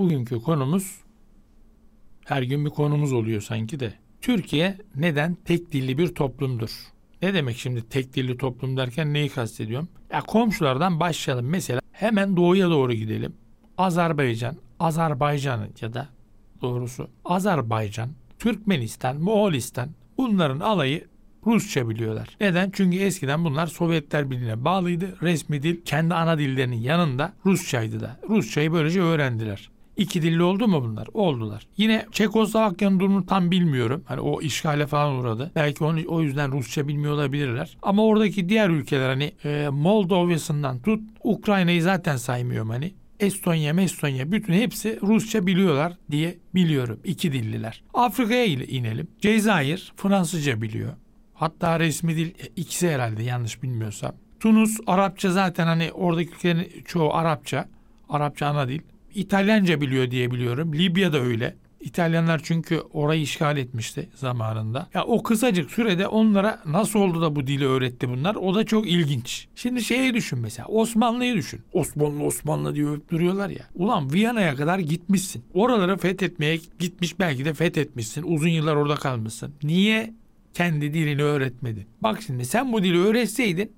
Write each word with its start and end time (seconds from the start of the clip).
bugünkü 0.00 0.42
konumuz 0.42 0.96
her 2.24 2.42
gün 2.42 2.64
bir 2.64 2.70
konumuz 2.70 3.12
oluyor 3.12 3.40
sanki 3.40 3.80
de. 3.80 3.94
Türkiye 4.20 4.78
neden 4.96 5.34
tek 5.44 5.72
dilli 5.72 5.98
bir 5.98 6.14
toplumdur? 6.14 6.70
Ne 7.22 7.34
demek 7.34 7.56
şimdi 7.56 7.88
tek 7.88 8.14
dilli 8.14 8.36
toplum 8.36 8.76
derken 8.76 9.12
neyi 9.12 9.28
kastediyorum? 9.28 9.88
Ya 10.12 10.20
komşulardan 10.20 11.00
başlayalım. 11.00 11.46
Mesela 11.46 11.80
hemen 11.92 12.36
doğuya 12.36 12.70
doğru 12.70 12.92
gidelim. 12.92 13.32
Azerbaycan, 13.78 14.56
Azerbaycan 14.80 15.68
ya 15.80 15.94
da 15.94 16.08
doğrusu 16.62 17.08
Azerbaycan, 17.24 18.10
Türkmenistan, 18.38 19.16
Moğolistan 19.16 19.88
bunların 20.18 20.60
alayı 20.60 21.08
Rusça 21.46 21.88
biliyorlar. 21.88 22.28
Neden? 22.40 22.70
Çünkü 22.70 22.98
eskiden 22.98 23.44
bunlar 23.44 23.66
Sovyetler 23.66 24.30
Birliği'ne 24.30 24.64
bağlıydı. 24.64 25.16
Resmi 25.22 25.62
dil 25.62 25.84
kendi 25.84 26.14
ana 26.14 26.38
dillerinin 26.38 26.80
yanında 26.80 27.32
Rusçaydı 27.46 28.00
da. 28.00 28.20
Rusçayı 28.28 28.72
böylece 28.72 29.00
öğrendiler. 29.00 29.70
İki 30.00 30.22
dilli 30.22 30.42
oldu 30.42 30.68
mu 30.68 30.82
bunlar? 30.84 31.08
Oldular. 31.14 31.66
Yine 31.76 32.06
Çekoslovakya'nın 32.12 33.00
durumunu 33.00 33.26
tam 33.26 33.50
bilmiyorum. 33.50 34.02
Hani 34.06 34.20
o 34.20 34.40
işgale 34.40 34.86
falan 34.86 35.14
uğradı. 35.14 35.52
Belki 35.56 35.84
onu 35.84 36.00
o 36.08 36.22
yüzden 36.22 36.52
Rusça 36.52 36.88
bilmiyor 36.88 37.12
olabilirler. 37.12 37.76
Ama 37.82 38.04
oradaki 38.04 38.48
diğer 38.48 38.68
ülkeler 38.70 39.08
hani 39.08 39.32
e, 39.44 39.68
Moldova'sından 39.68 40.78
tut 40.78 41.00
Ukrayna'yı 41.24 41.82
zaten 41.82 42.16
saymıyorum 42.16 42.70
hani. 42.70 42.94
Estonya, 43.20 43.74
Mestonya 43.74 44.32
bütün 44.32 44.52
hepsi 44.52 44.98
Rusça 45.02 45.46
biliyorlar 45.46 45.92
diye 46.10 46.38
biliyorum. 46.54 47.00
İki 47.04 47.32
dilliler. 47.32 47.82
Afrika'ya 47.94 48.44
inelim. 48.44 49.08
Cezayir 49.20 49.92
Fransızca 49.96 50.62
biliyor. 50.62 50.92
Hatta 51.34 51.80
resmi 51.80 52.16
dil 52.16 52.28
e, 52.28 52.46
ikisi 52.56 52.90
herhalde 52.90 53.22
yanlış 53.22 53.62
bilmiyorsam. 53.62 54.12
Tunus 54.40 54.76
Arapça 54.86 55.30
zaten 55.30 55.66
hani 55.66 55.92
oradaki 55.92 56.30
ülkelerin 56.30 56.82
çoğu 56.84 57.14
Arapça. 57.14 57.68
Arapça 58.08 58.46
ana 58.46 58.68
dil. 58.68 58.80
İtalyanca 59.14 59.80
biliyor 59.80 60.10
diye 60.10 60.30
biliyorum. 60.30 60.72
Libya 60.74 61.12
da 61.12 61.20
öyle. 61.20 61.56
İtalyanlar 61.80 62.40
çünkü 62.44 62.80
orayı 62.92 63.22
işgal 63.22 63.56
etmişti 63.56 64.08
zamanında. 64.14 64.88
Ya 64.94 65.04
o 65.04 65.22
kısacık 65.22 65.70
sürede 65.70 66.06
onlara 66.06 66.60
nasıl 66.66 66.98
oldu 66.98 67.22
da 67.22 67.36
bu 67.36 67.46
dili 67.46 67.66
öğretti 67.66 68.08
bunlar? 68.08 68.34
O 68.34 68.54
da 68.54 68.64
çok 68.64 68.88
ilginç. 68.88 69.48
Şimdi 69.54 69.82
şeyi 69.84 70.14
düşün 70.14 70.38
mesela. 70.38 70.68
Osmanlı'yı 70.68 71.34
düşün. 71.34 71.60
Osmanlı 71.72 72.24
Osmanlı 72.24 72.74
diye 72.74 72.86
övüp 72.86 73.10
duruyorlar 73.10 73.50
ya. 73.50 73.64
Ulan 73.74 74.12
Viyana'ya 74.12 74.54
kadar 74.54 74.78
gitmişsin. 74.78 75.44
Oraları 75.54 75.96
fethetmeye 75.96 76.60
gitmiş 76.78 77.18
belki 77.18 77.44
de 77.44 77.54
fethetmişsin. 77.54 78.22
Uzun 78.22 78.48
yıllar 78.48 78.76
orada 78.76 78.94
kalmışsın. 78.94 79.54
Niye 79.62 80.14
kendi 80.54 80.94
dilini 80.94 81.22
öğretmedin? 81.22 81.86
Bak 82.02 82.22
şimdi 82.22 82.44
sen 82.44 82.72
bu 82.72 82.82
dili 82.82 82.98
öğretseydin 82.98 83.72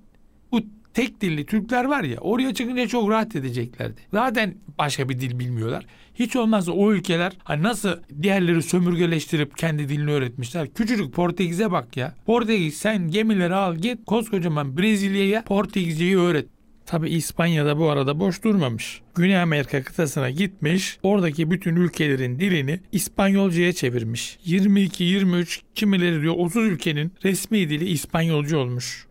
tek 0.93 1.21
dilli 1.21 1.45
Türkler 1.45 1.85
var 1.85 2.03
ya 2.03 2.17
oraya 2.17 2.53
çıkınca 2.53 2.87
çok 2.87 3.09
rahat 3.09 3.35
edeceklerdi. 3.35 4.01
Zaten 4.13 4.55
başka 4.77 5.09
bir 5.09 5.19
dil 5.19 5.39
bilmiyorlar. 5.39 5.85
Hiç 6.15 6.35
olmazsa 6.35 6.71
o 6.71 6.93
ülkeler 6.93 7.33
hani 7.43 7.63
nasıl 7.63 7.89
diğerleri 8.21 8.63
sömürgeleştirip 8.63 9.57
kendi 9.57 9.89
dilini 9.89 10.11
öğretmişler. 10.11 10.67
Küçücük 10.73 11.13
Portekiz'e 11.13 11.71
bak 11.71 11.97
ya. 11.97 12.15
Portekiz 12.25 12.77
sen 12.77 13.11
gemileri 13.11 13.55
al 13.55 13.75
git 13.75 14.05
koskocaman 14.05 14.77
Brezilya'ya 14.77 15.43
Portekizceyi 15.43 16.17
öğret. 16.17 16.45
Tabi 16.85 17.09
İspanya'da 17.09 17.77
bu 17.77 17.89
arada 17.89 18.19
boş 18.19 18.43
durmamış. 18.43 19.01
Güney 19.15 19.37
Amerika 19.37 19.83
kıtasına 19.83 20.29
gitmiş, 20.29 20.97
oradaki 21.03 21.51
bütün 21.51 21.75
ülkelerin 21.75 22.39
dilini 22.39 22.79
İspanyolcaya 22.91 23.73
çevirmiş. 23.73 24.39
22, 24.45 25.03
23, 25.03 25.61
kimileri 25.75 26.21
diyor 26.21 26.35
30 26.37 26.65
ülkenin 26.65 27.11
resmi 27.23 27.69
dili 27.69 27.89
İspanyolca 27.89 28.57
olmuş. 28.57 29.07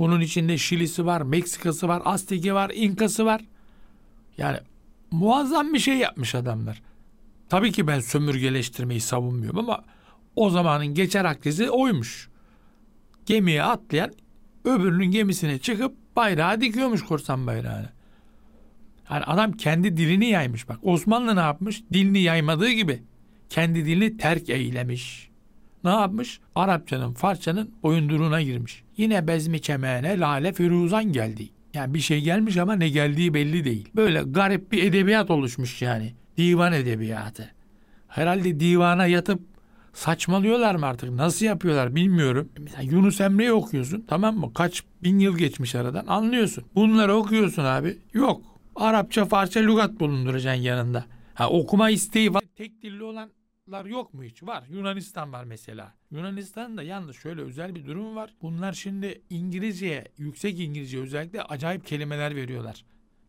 Bunun 0.00 0.20
içinde 0.20 0.58
Şili'si 0.58 1.06
var, 1.06 1.20
Meksika'sı 1.20 1.88
var, 1.88 2.02
Aztek'i 2.04 2.54
var, 2.54 2.70
İnka'sı 2.74 3.24
var. 3.26 3.40
Yani 4.38 4.58
muazzam 5.10 5.74
bir 5.74 5.78
şey 5.78 5.96
yapmış 5.96 6.34
adamlar. 6.34 6.82
Tabii 7.48 7.72
ki 7.72 7.86
ben 7.86 8.00
sömürgeleştirmeyi 8.00 9.00
savunmuyorum 9.00 9.58
ama 9.58 9.84
o 10.36 10.50
zamanın 10.50 10.86
geçer 10.86 11.24
akdesi 11.24 11.70
oymuş. 11.70 12.28
Gemiye 13.26 13.62
atlayan 13.62 14.12
öbürünün 14.64 15.10
gemisine 15.10 15.58
çıkıp 15.58 15.96
bayrağı 16.16 16.60
dikiyormuş 16.60 17.02
korsan 17.02 17.46
bayrağını. 17.46 17.88
Yani 19.10 19.24
adam 19.24 19.52
kendi 19.52 19.96
dilini 19.96 20.26
yaymış 20.26 20.68
bak. 20.68 20.78
Osmanlı 20.82 21.36
ne 21.36 21.40
yapmış? 21.40 21.82
Dilini 21.92 22.20
yaymadığı 22.20 22.70
gibi 22.70 23.02
kendi 23.50 23.84
dilini 23.84 24.16
terk 24.16 24.48
eylemiş. 24.50 25.29
Ne 25.84 25.90
yapmış? 25.90 26.40
Arapçanın, 26.54 27.12
Farsçanın 27.12 27.70
boyunduruğuna 27.82 28.42
girmiş. 28.42 28.82
Yine 28.96 29.26
bezmi 29.26 29.60
çemeğine 29.60 30.18
lale 30.18 30.52
firuzan 30.52 31.12
geldi. 31.12 31.48
Yani 31.74 31.94
bir 31.94 32.00
şey 32.00 32.20
gelmiş 32.20 32.56
ama 32.56 32.74
ne 32.74 32.88
geldiği 32.88 33.34
belli 33.34 33.64
değil. 33.64 33.88
Böyle 33.96 34.22
garip 34.22 34.72
bir 34.72 34.82
edebiyat 34.82 35.30
oluşmuş 35.30 35.82
yani. 35.82 36.14
Divan 36.36 36.72
edebiyatı. 36.72 37.50
Herhalde 38.08 38.60
divana 38.60 39.06
yatıp 39.06 39.40
saçmalıyorlar 39.92 40.74
mı 40.74 40.86
artık? 40.86 41.10
Nasıl 41.10 41.46
yapıyorlar 41.46 41.94
bilmiyorum. 41.94 42.48
Mesela 42.58 42.82
Yunus 42.82 43.20
Emre'yi 43.20 43.52
okuyorsun 43.52 44.04
tamam 44.08 44.36
mı? 44.36 44.54
Kaç 44.54 44.84
bin 45.02 45.18
yıl 45.18 45.38
geçmiş 45.38 45.74
aradan 45.74 46.06
anlıyorsun. 46.06 46.64
Bunları 46.74 47.14
okuyorsun 47.14 47.64
abi. 47.64 47.98
Yok. 48.12 48.42
Arapça, 48.76 49.24
Farsça, 49.24 49.60
lügat 49.60 50.00
bulunduracaksın 50.00 50.62
yanında. 50.62 51.04
Ha, 51.34 51.48
okuma 51.48 51.90
isteği 51.90 52.34
var. 52.34 52.42
Tek 52.56 52.82
dilli 52.82 53.02
olan 53.02 53.30
yok 53.84 54.14
mu 54.14 54.24
hiç? 54.24 54.42
Var. 54.42 54.64
Yunanistan 54.70 55.32
var 55.32 55.44
mesela. 55.44 55.94
Yunanistan'da 56.10 56.82
yalnız 56.82 57.16
şöyle 57.16 57.42
özel 57.42 57.74
bir 57.74 57.86
durum 57.86 58.16
var. 58.16 58.34
Bunlar 58.42 58.72
şimdi 58.72 59.22
İngilizceye, 59.30 60.04
yüksek 60.18 60.60
İngilizce 60.60 61.00
özellikle 61.00 61.42
acayip 61.42 61.86
kelimeler 61.86 62.36
veriyorlar. 62.36 62.84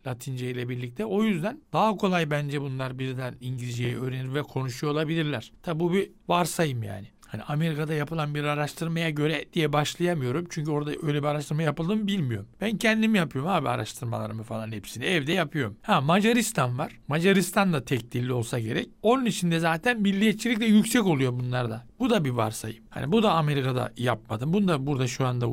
Latince 0.08 0.52
ile 0.52 0.70
birlikte. 0.70 1.06
O 1.06 1.24
yüzden 1.24 1.62
daha 1.74 1.98
kolay 1.98 2.32
bence 2.32 2.62
bunlar 2.62 3.00
birden 3.00 3.36
İngilizceyi 3.42 3.98
öğrenir 3.98 4.34
ve 4.34 4.42
konuşuyor 4.42 4.94
olabilirler. 4.94 5.52
Tabi 5.64 5.80
bu 5.80 5.94
bir 5.94 6.12
varsayım 6.28 6.84
yani. 6.84 7.08
Hani 7.32 7.44
Amerika'da 7.44 7.94
yapılan 7.94 8.36
bir 8.36 8.44
araştırmaya 8.44 9.10
göre 9.10 9.46
diye 9.54 9.74
başlayamıyorum. 9.74 10.48
Çünkü 10.50 10.72
orada 10.72 10.92
öyle 11.04 11.24
bir 11.24 11.28
araştırma 11.28 11.62
yapıldı 11.62 11.96
mı 11.96 12.08
bilmiyorum. 12.08 12.48
Ben 12.62 12.78
kendim 12.78 13.16
yapıyorum 13.16 13.52
abi 13.52 13.70
araştırmalarımı 13.70 14.44
falan 14.44 14.72
hepsini. 14.72 15.06
Evde 15.06 15.34
yapıyorum. 15.34 15.78
Ha 15.82 16.02
Macaristan 16.02 16.78
var. 16.78 17.00
Macaristan 17.08 17.74
da 17.74 17.86
tek 17.86 18.12
dilli 18.12 18.34
olsa 18.34 18.60
gerek. 18.60 18.90
Onun 19.02 19.26
içinde 19.26 19.60
zaten 19.60 20.02
milliyetçilik 20.02 20.60
de 20.60 20.66
yüksek 20.66 21.06
oluyor 21.06 21.34
bunlarda. 21.34 21.86
Bu 22.00 22.10
da 22.10 22.26
bir 22.26 22.30
varsayım. 22.30 22.84
Hani 22.90 23.12
bu 23.12 23.24
da 23.24 23.32
Amerika'da 23.32 23.92
yapmadım. 23.98 24.54
Bunu 24.54 24.68
da 24.68 24.88
burada 24.88 25.08
şu 25.08 25.26
anda 25.26 25.48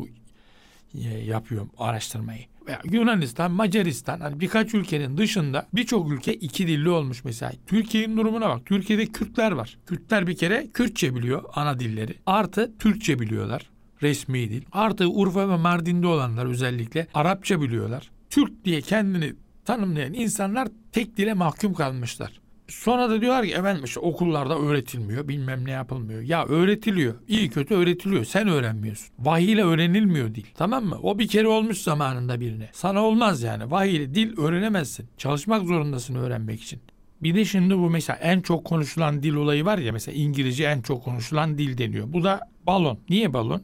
e, 0.95 1.09
yapıyorum 1.09 1.71
araştırmayı 1.79 2.45
veya 2.69 2.81
Yunanistan, 2.85 3.51
Macaristan 3.51 4.21
hani 4.21 4.41
birkaç 4.41 4.75
ülkenin 4.75 5.17
dışında 5.17 5.67
birçok 5.75 6.13
ülke 6.13 6.35
iki 6.35 6.67
dilli 6.67 6.89
olmuş 6.89 7.25
mesela. 7.25 7.53
Türkiye'nin 7.67 8.17
durumuna 8.17 8.49
bak. 8.49 8.67
Türkiye'de 8.67 9.07
Kürtler 9.07 9.53
var. 9.53 9.79
Kürtler 9.87 10.27
bir 10.27 10.37
kere 10.37 10.67
Kürtçe 10.75 11.15
biliyor 11.15 11.43
ana 11.55 11.81
dilleri. 11.81 12.15
Artı 12.27 12.79
Türkçe 12.79 13.19
biliyorlar 13.19 13.71
resmi 14.03 14.51
dil. 14.51 14.63
Artı 14.73 15.07
Urfa 15.07 15.49
ve 15.49 15.57
Mardin'de 15.57 16.07
olanlar 16.07 16.47
özellikle 16.47 17.07
Arapça 17.15 17.61
biliyorlar. 17.61 18.11
Türk 18.31 18.65
diye 18.65 18.81
kendini 18.81 19.35
tanımlayan 19.65 20.15
insanlar 20.15 20.69
tek 20.93 21.17
dile 21.17 21.35
mahkum 21.35 21.75
kalmışlar. 21.75 22.41
Sonra 22.69 23.11
da 23.11 23.21
diyorlar 23.21 23.47
ki 23.47 23.53
efendim 23.53 23.85
işte 23.85 24.01
okullarda 24.01 24.59
öğretilmiyor 24.59 25.29
bilmem 25.29 25.65
ne 25.65 25.71
yapılmıyor. 25.71 26.23
Ya 26.23 26.47
öğretiliyor. 26.47 27.15
İyi 27.29 27.51
kötü 27.51 27.75
öğretiliyor. 27.75 28.25
Sen 28.25 28.49
öğrenmiyorsun. 28.49 29.09
Vahiy 29.19 29.53
ile 29.53 29.65
öğrenilmiyor 29.65 30.35
dil. 30.35 30.45
Tamam 30.55 30.85
mı? 30.85 30.99
O 31.03 31.19
bir 31.19 31.29
kere 31.29 31.49
olmuş 31.49 31.79
zamanında 31.79 32.41
birine. 32.41 32.71
Sana 32.73 33.05
olmaz 33.05 33.43
yani. 33.43 33.71
Vahiy 33.71 33.97
ile 33.97 34.15
dil 34.15 34.39
öğrenemezsin. 34.39 35.07
Çalışmak 35.19 35.67
zorundasın 35.67 36.15
öğrenmek 36.15 36.63
için. 36.63 36.81
Bir 37.23 37.35
de 37.35 37.45
şimdi 37.45 37.79
bu 37.79 37.91
mesela 37.91 38.17
en 38.17 38.41
çok 38.41 38.65
konuşulan 38.65 39.23
dil 39.23 39.35
olayı 39.35 39.65
var 39.65 39.79
ya 39.79 39.93
mesela 39.93 40.15
İngilizce 40.19 40.65
en 40.65 40.83
çok 40.83 41.05
konuşulan 41.05 41.59
dil 41.59 41.79
deniyor. 41.79 42.13
Bu 42.13 42.25
da 42.25 42.41
balon. 42.67 42.99
Niye 43.11 43.33
balon? 43.33 43.63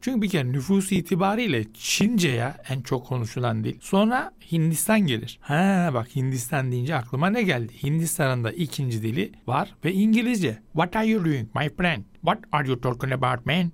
Çünkü 0.00 0.22
bir 0.22 0.28
kere 0.28 0.52
nüfus 0.52 0.92
itibariyle 0.92 1.64
Çince 1.74 2.28
ya 2.28 2.56
en 2.68 2.80
çok 2.80 3.06
konuşulan 3.06 3.64
dil. 3.64 3.76
Sonra 3.80 4.32
Hindistan 4.52 5.00
gelir. 5.00 5.38
Ha 5.42 5.90
bak 5.94 6.16
Hindistan 6.16 6.72
deyince 6.72 6.96
aklıma 6.96 7.30
ne 7.30 7.42
geldi? 7.42 7.72
Hindistan'ın 7.82 8.44
da 8.44 8.52
ikinci 8.52 9.02
dili 9.02 9.32
var 9.46 9.74
ve 9.84 9.92
İngilizce. 9.92 10.58
What 10.72 10.96
are 10.96 11.06
you 11.06 11.24
doing 11.24 11.48
my 11.54 11.68
friend? 11.68 12.04
What 12.14 12.38
are 12.52 12.68
you 12.68 12.80
talking 12.80 13.12
about 13.12 13.46
man? 13.46 13.72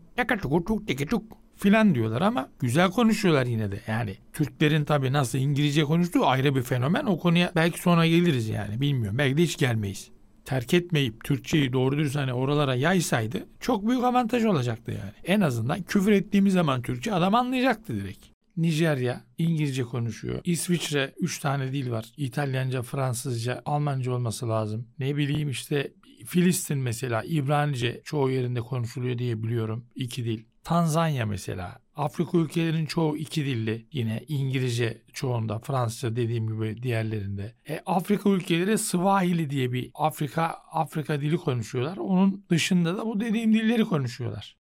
filan 1.56 1.94
diyorlar 1.94 2.22
ama 2.22 2.48
güzel 2.60 2.90
konuşuyorlar 2.90 3.46
yine 3.46 3.72
de. 3.72 3.80
Yani 3.86 4.16
Türklerin 4.32 4.84
tabii 4.84 5.12
nasıl 5.12 5.38
İngilizce 5.38 5.84
konuştuğu 5.84 6.26
ayrı 6.26 6.54
bir 6.54 6.62
fenomen. 6.62 7.06
O 7.06 7.18
konuya 7.18 7.52
belki 7.56 7.80
sonra 7.80 8.06
geliriz 8.06 8.48
yani 8.48 8.80
bilmiyorum. 8.80 9.18
Belki 9.18 9.36
de 9.36 9.42
hiç 9.42 9.56
gelmeyiz 9.56 10.10
terk 10.46 10.74
etmeyip 10.74 11.24
Türkçeyi 11.24 11.72
doğru 11.72 11.98
dürüst 11.98 12.16
hani 12.16 12.32
oralara 12.32 12.74
yaysaydı 12.74 13.46
çok 13.60 13.88
büyük 13.88 14.04
avantaj 14.04 14.44
olacaktı 14.44 14.90
yani. 14.90 15.12
En 15.24 15.40
azından 15.40 15.82
küfür 15.82 16.12
ettiğimiz 16.12 16.52
zaman 16.52 16.82
Türkçe 16.82 17.12
adam 17.12 17.34
anlayacaktı 17.34 17.94
direkt. 17.96 18.26
Nijerya 18.56 19.24
İngilizce 19.38 19.82
konuşuyor. 19.82 20.40
İsviçre 20.44 21.12
3 21.20 21.38
tane 21.38 21.72
dil 21.72 21.90
var. 21.90 22.04
İtalyanca, 22.16 22.82
Fransızca, 22.82 23.62
Almanca 23.64 24.12
olması 24.12 24.48
lazım. 24.48 24.88
Ne 24.98 25.16
bileyim 25.16 25.50
işte 25.50 25.92
Filistin 26.26 26.78
mesela 26.78 27.22
İbranice 27.22 28.00
çoğu 28.04 28.30
yerinde 28.30 28.60
konuşuluyor 28.60 29.18
diye 29.18 29.42
biliyorum. 29.42 29.84
iki 29.94 30.24
dil. 30.24 30.44
Tanzanya 30.66 31.26
mesela. 31.26 31.80
Afrika 31.96 32.38
ülkelerinin 32.38 32.86
çoğu 32.86 33.16
iki 33.16 33.46
dilli. 33.46 33.86
Yine 33.92 34.24
İngilizce 34.28 35.02
çoğunda, 35.12 35.58
Fransızca 35.58 36.16
dediğim 36.16 36.46
gibi 36.46 36.82
diğerlerinde. 36.82 37.54
E, 37.68 37.82
Afrika 37.86 38.30
ülkeleri 38.30 38.78
Swahili 38.78 39.50
diye 39.50 39.72
bir 39.72 39.90
Afrika 39.94 40.46
Afrika 40.72 41.20
dili 41.20 41.36
konuşuyorlar. 41.36 41.96
Onun 41.96 42.44
dışında 42.50 42.96
da 42.96 43.06
bu 43.06 43.20
dediğim 43.20 43.54
dilleri 43.54 43.84
konuşuyorlar. 43.84 44.56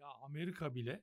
Ya 0.00 0.06
Amerika 0.22 0.74
bile 0.74 1.02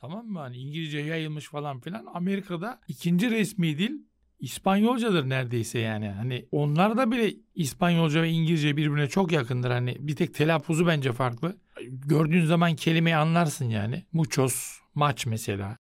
tamam 0.00 0.26
mı 0.26 0.38
hani 0.38 0.56
İngilizce 0.56 0.98
yayılmış 0.98 1.48
falan 1.48 1.80
filan. 1.80 2.06
Amerika'da 2.14 2.80
ikinci 2.88 3.30
resmi 3.30 3.78
dil 3.78 3.92
İspanyolcadır 4.38 5.28
neredeyse 5.28 5.78
yani. 5.78 6.08
Hani 6.08 6.48
onlarda 6.50 7.10
bile 7.10 7.34
İspanyolca 7.54 8.22
ve 8.22 8.30
İngilizce 8.30 8.76
birbirine 8.76 9.08
çok 9.08 9.32
yakındır. 9.32 9.70
Hani 9.70 9.96
bir 10.00 10.16
tek 10.16 10.34
telaffuzu 10.34 10.86
bence 10.86 11.12
farklı. 11.12 11.63
Gördüğün 11.90 12.44
zaman 12.44 12.74
kelimeyi 12.74 13.16
anlarsın 13.16 13.68
yani. 13.68 14.04
Muchos, 14.12 14.78
maç 14.94 15.26
mesela. 15.26 15.76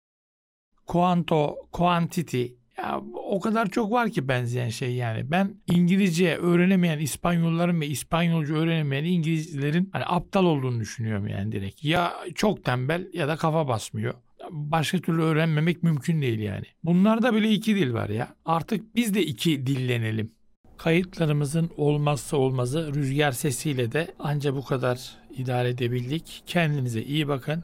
Quanto, 0.85 1.55
quantity. 1.71 2.45
Ya 2.77 3.01
o 3.13 3.39
kadar 3.39 3.69
çok 3.69 3.91
var 3.91 4.09
ki 4.09 4.27
benzeyen 4.27 4.69
şey 4.69 4.95
yani. 4.95 5.31
Ben 5.31 5.55
İngilizce 5.67 6.37
öğrenemeyen 6.37 6.99
İspanyolların 6.99 7.81
ve 7.81 7.87
İspanyolca 7.87 8.55
öğrenemeyen 8.55 9.03
İngilizlerin 9.03 9.89
hani 9.93 10.03
aptal 10.05 10.45
olduğunu 10.45 10.79
düşünüyorum 10.79 11.27
yani 11.27 11.51
direkt. 11.51 11.83
Ya 11.83 12.13
çok 12.35 12.65
tembel 12.65 13.07
ya 13.13 13.27
da 13.27 13.35
kafa 13.35 13.67
basmıyor 13.67 14.13
başka 14.51 14.97
türlü 14.97 15.21
öğrenmemek 15.21 15.83
mümkün 15.83 16.21
değil 16.21 16.39
yani. 16.39 16.65
Bunlarda 16.83 17.35
bile 17.35 17.51
iki 17.51 17.75
dil 17.75 17.93
var 17.93 18.09
ya. 18.09 18.35
Artık 18.45 18.95
biz 18.95 19.13
de 19.13 19.25
iki 19.25 19.67
dillenelim. 19.67 20.31
Kayıtlarımızın 20.77 21.71
olmazsa 21.77 22.37
olmazı 22.37 22.93
rüzgar 22.93 23.31
sesiyle 23.31 23.91
de 23.91 24.13
anca 24.19 24.55
bu 24.55 24.65
kadar 24.65 25.18
idare 25.37 25.69
edebildik. 25.69 26.43
Kendinize 26.45 27.03
iyi 27.03 27.27
bakın. 27.27 27.63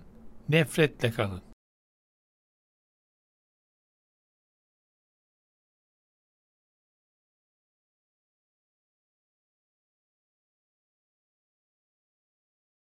Nefretle 0.49 1.11
kalın. 1.11 1.41